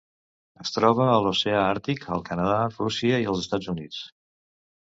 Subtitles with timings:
[0.63, 4.05] Es troba a l'Oceà Àrtic: el Canadà, Rússia i els Estats Units.